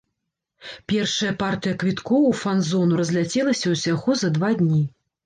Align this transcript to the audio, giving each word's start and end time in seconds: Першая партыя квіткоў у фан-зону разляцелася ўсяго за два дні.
Першая 0.93 1.33
партыя 1.43 1.75
квіткоў 1.83 2.21
у 2.29 2.31
фан-зону 2.39 2.97
разляцелася 3.03 3.65
ўсяго 3.75 4.17
за 4.23 4.33
два 4.39 4.49
дні. 4.65 4.81